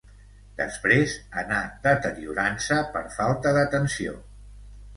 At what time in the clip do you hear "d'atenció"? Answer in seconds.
3.61-4.19